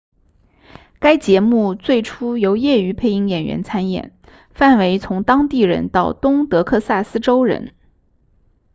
[0.99, 4.17] 该节目最初由业余配音演员参演
[4.49, 7.75] 范围从当地人到东德克萨斯州人